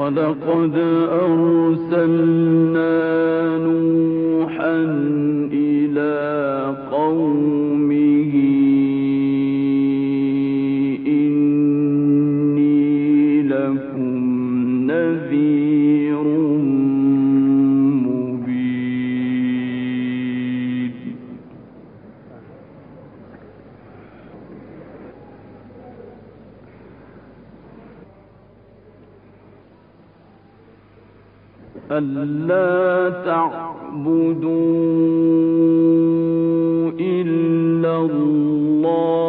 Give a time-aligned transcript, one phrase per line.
[0.00, 0.74] ولقد
[1.22, 2.88] أرسلنا
[3.58, 4.76] نوحا
[31.90, 34.50] ألا تعبدوا
[37.00, 39.19] إلا الله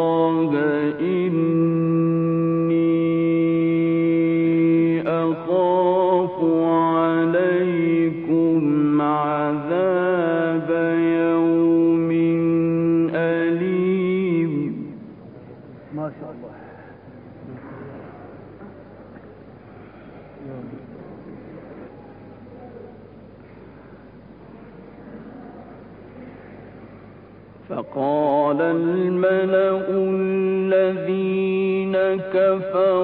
[28.76, 31.96] الملأ الذين
[32.34, 33.01] كفروا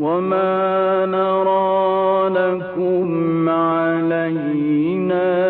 [0.00, 5.49] وما نرى لكم علينا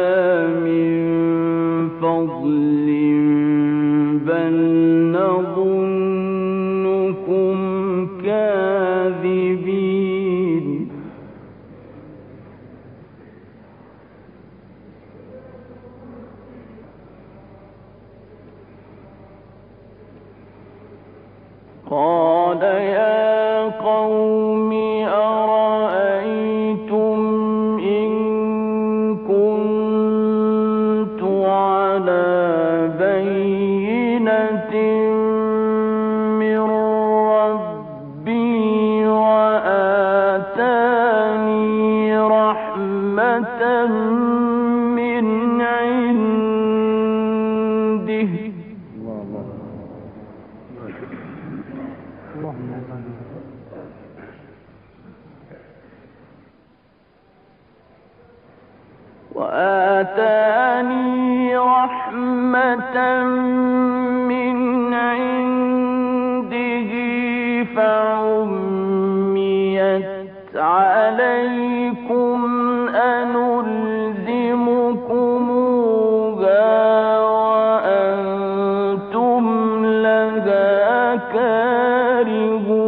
[81.32, 82.79] كارهون.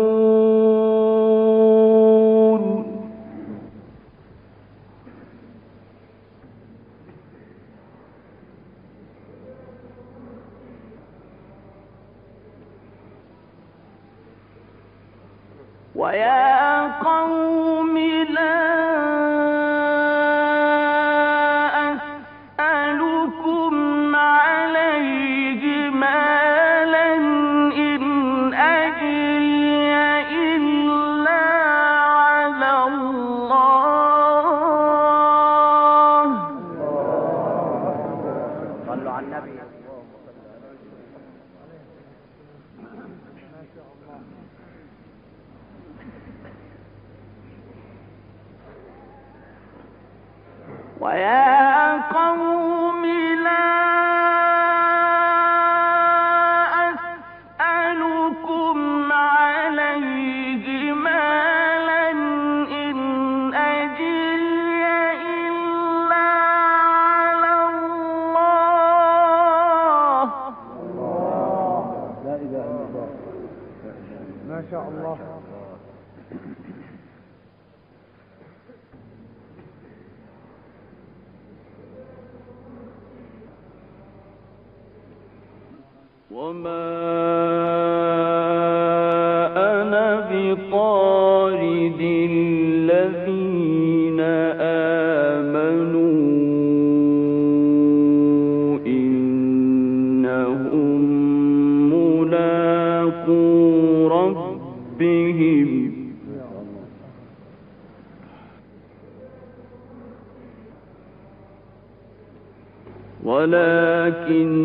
[113.24, 114.62] ولكني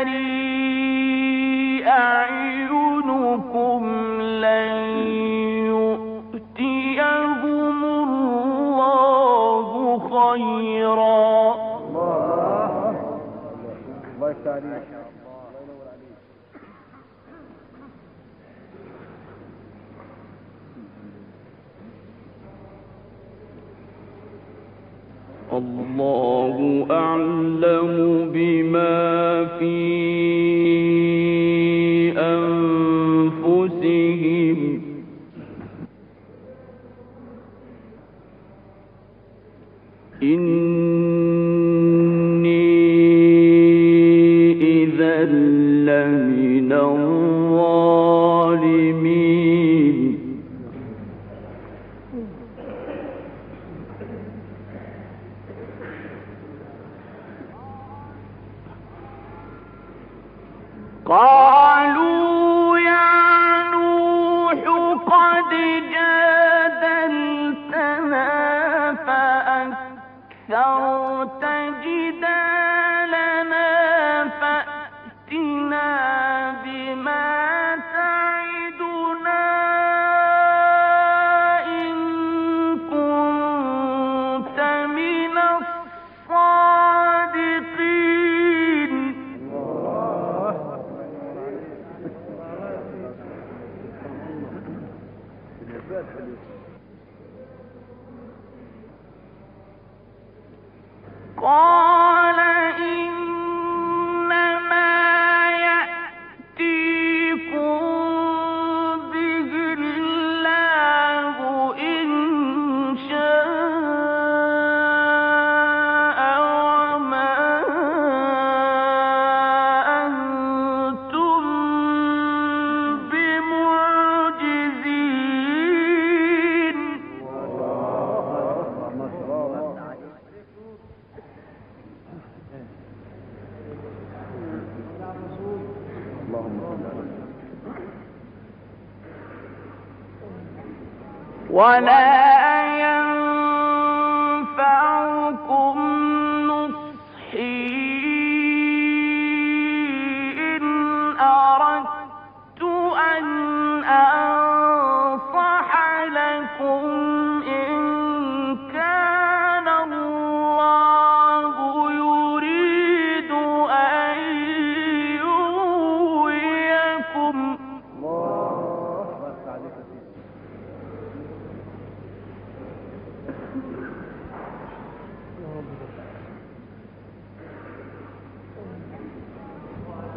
[0.00, 0.29] تزدري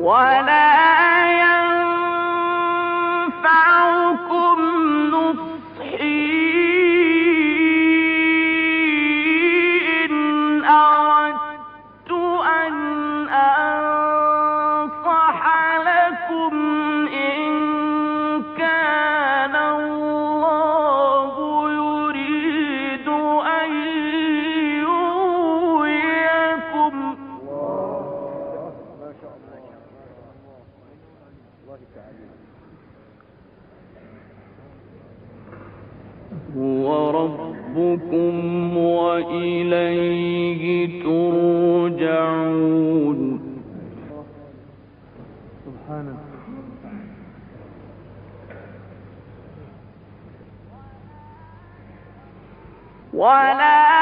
[0.05, 0.44] One,
[36.57, 40.65] هو ربكم وإليه
[41.03, 42.41] ترجعون.
[45.67, 46.17] سبحانه
[53.15, 53.94] ولا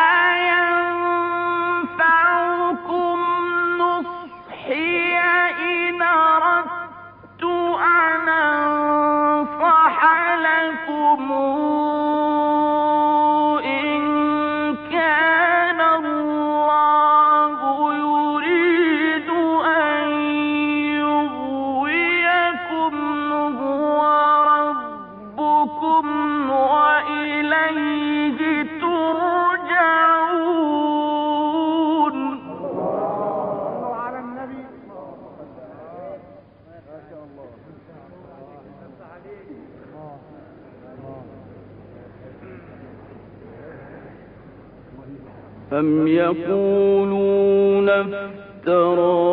[45.72, 49.32] أم يقولون افتراه.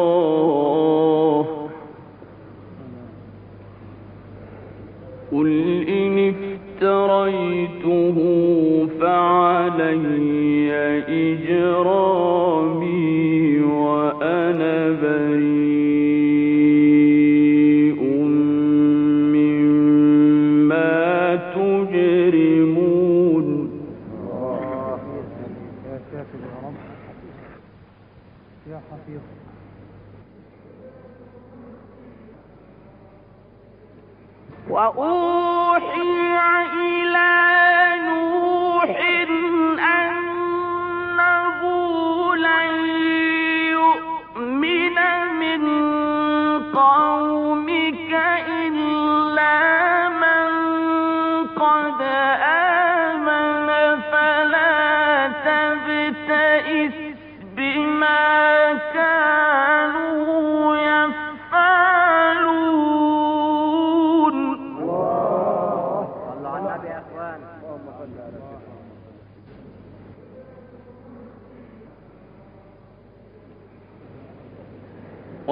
[5.32, 6.34] قل إن
[6.80, 8.18] افتريته
[9.02, 10.72] فعلي
[11.08, 12.29] إجراه.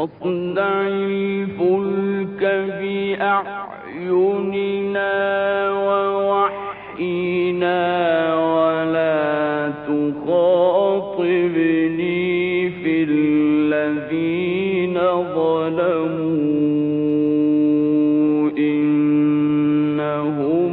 [0.07, 2.41] واصنع الفلك
[2.79, 3.51] بأعيننا
[6.91, 7.79] ووحينا
[8.35, 11.49] ولا تخاطبني
[12.69, 14.95] في الذين
[15.35, 16.47] ظلموا.
[18.57, 20.71] إنهم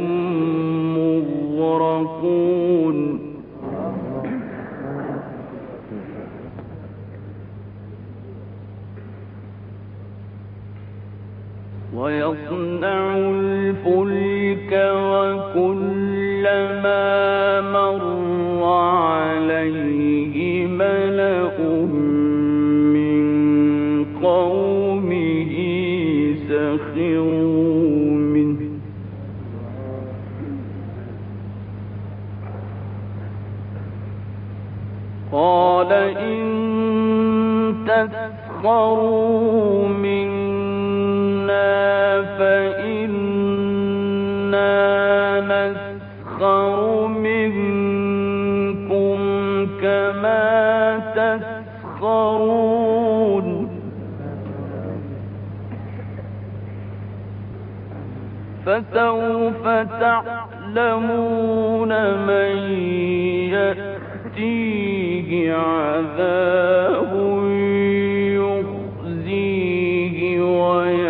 [1.57, 2.97] مغرقون.
[12.05, 14.71] ويصنع الفلك
[15.09, 17.01] وكلما
[17.61, 21.57] مر عليه ملأ
[22.93, 23.25] من
[24.23, 25.53] قومه
[26.49, 28.61] سخروا منه.
[35.31, 36.45] قال إن
[37.87, 40.24] تسخروا منه
[51.95, 53.69] تسخرون
[58.65, 59.63] فسوف
[59.99, 61.89] تعلمون
[62.27, 62.55] من
[64.35, 67.11] يأتيه عذاب
[69.15, 71.04] يخزيه ويأتيه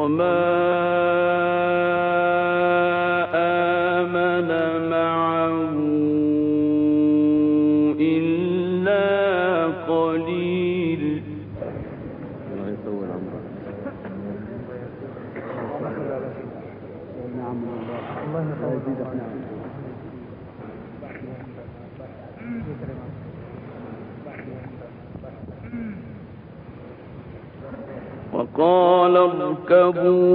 [0.00, 1.09] 我们
[29.70, 30.29] تركبون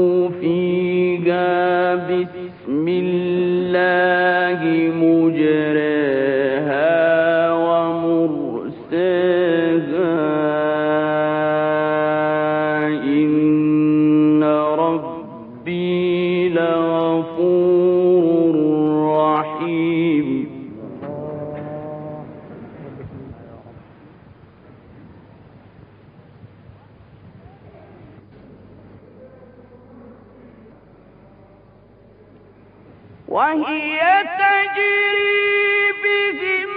[33.35, 33.99] وهي
[34.39, 36.74] تجري بهم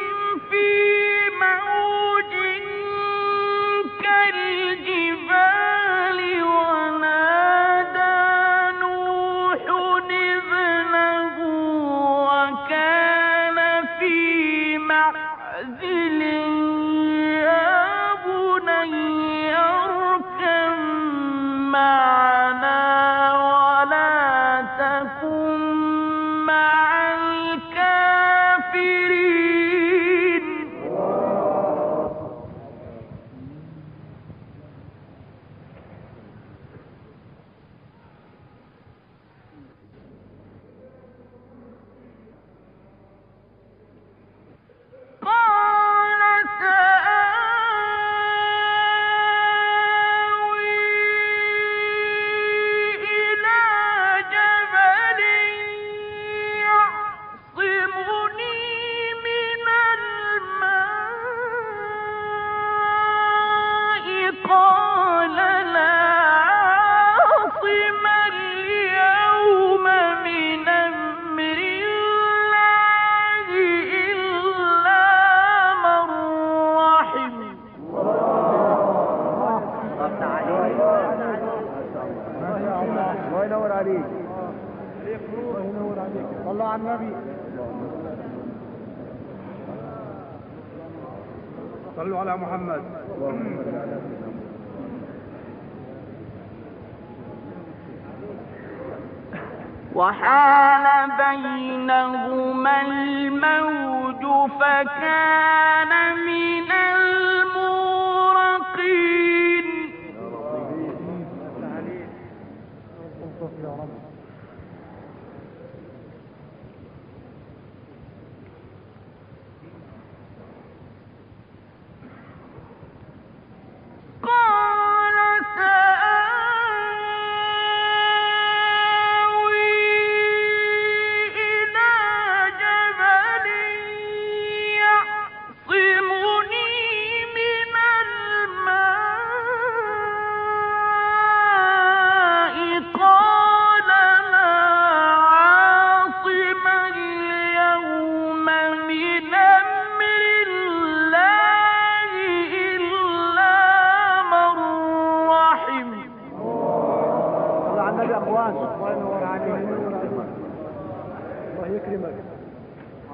[99.99, 100.87] وحال
[101.19, 105.93] بينهما الموج فكان
[106.27, 106.68] من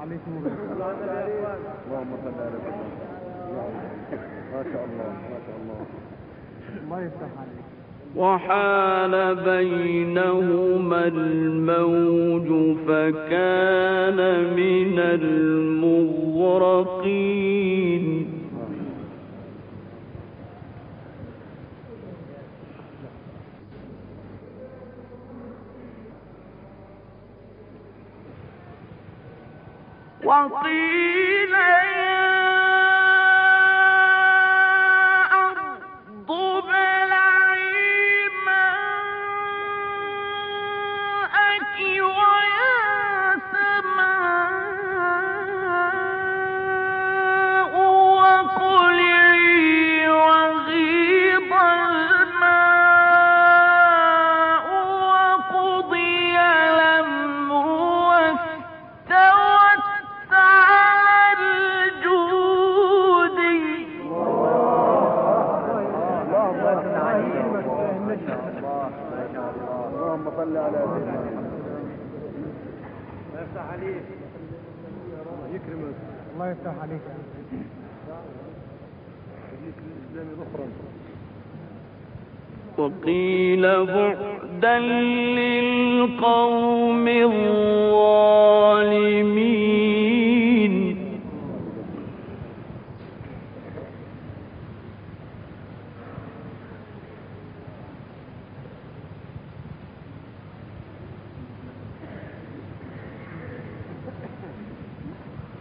[0.05, 0.31] عليكم
[1.87, 2.57] اللهم صل على
[4.53, 5.79] ما شاء الله ما شاء الله.
[6.83, 7.65] الله يفتح عليك.
[8.15, 12.49] وحال بينهما الموج
[12.87, 14.19] فكان
[14.55, 14.99] من
[16.85, 18.05] المغرقين.
[30.43, 32.34] وقيل يا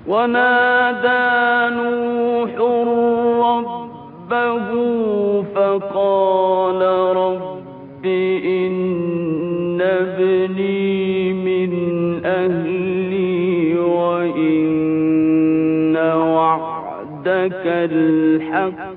[0.08, 2.52] ونادى نوح
[3.48, 4.68] ربه
[5.54, 6.80] فقال
[7.16, 11.72] رب إن ابني من
[12.24, 14.64] أهلي وإن
[15.96, 18.94] وعدك الحق.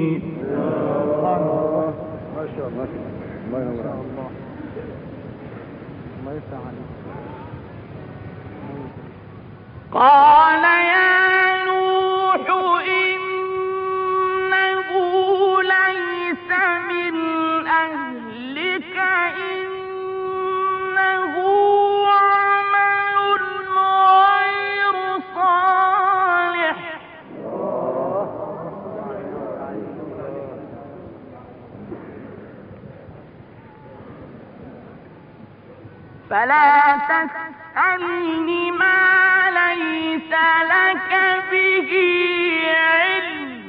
[2.36, 2.86] ما شاء الله.
[3.46, 3.70] الله الله.
[6.20, 6.60] الله يفتح
[9.92, 12.46] قال يا نوح
[12.86, 14.42] إنه
[15.62, 16.50] ليس
[16.88, 17.14] من
[17.66, 18.96] أهلك
[19.50, 21.34] إنه
[22.10, 23.16] عمل
[23.68, 24.94] غير
[25.34, 26.78] صالح.
[36.30, 39.09] فلا تسألني ما
[39.74, 40.32] ليس
[40.70, 41.10] لك
[41.50, 41.90] به
[42.70, 43.60] علم.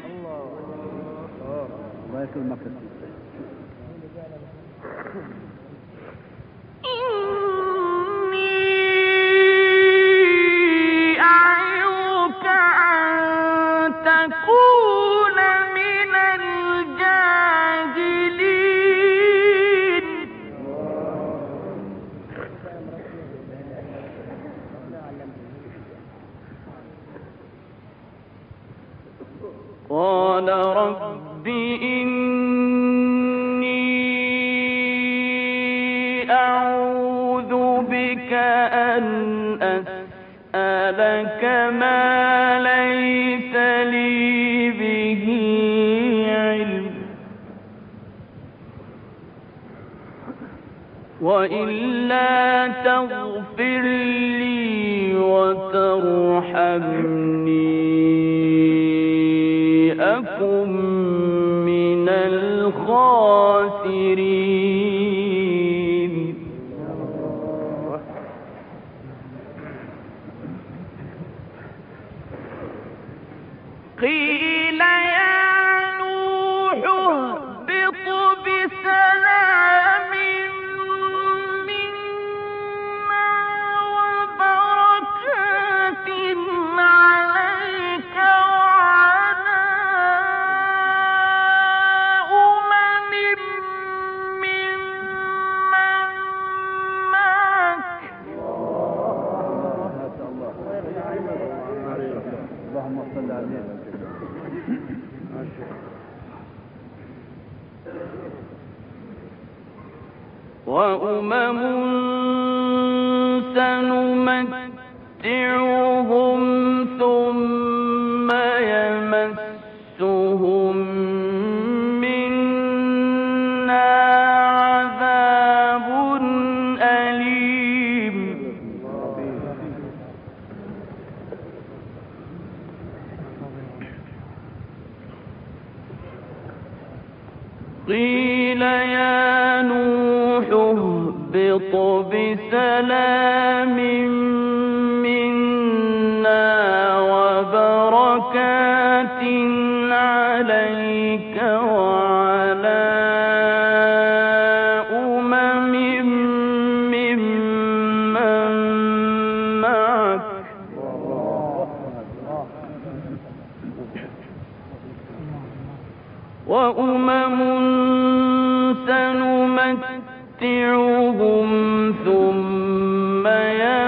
[62.72, 64.22] الخاسرين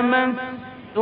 [0.04, 1.02] مسته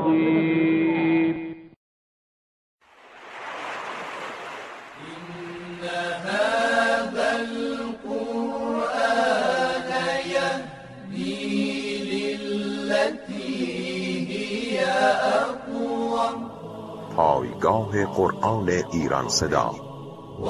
[17.61, 19.75] دانشگاه قرآن ایران صدا.
[20.39, 20.47] و